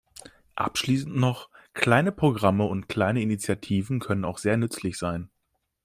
Abschließend 0.55 1.15
noch, 1.15 1.51
kleine 1.75 2.11
Programme 2.11 2.63
und 2.63 2.89
kleine 2.89 3.21
Initiativen 3.21 3.99
können 3.99 4.25
auch 4.25 4.39
sehr 4.39 4.57
nützlich 4.57 4.97
sein. 4.97 5.29